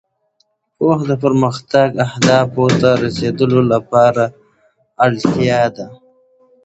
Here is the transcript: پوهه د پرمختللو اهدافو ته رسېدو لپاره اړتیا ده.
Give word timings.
پوهه 0.75 1.03
د 1.09 1.11
پرمختللو 1.23 2.01
اهدافو 2.05 2.65
ته 2.81 2.89
رسېدو 3.03 3.47
لپاره 3.73 4.23
اړتیا 5.05 5.61
ده. 5.75 5.85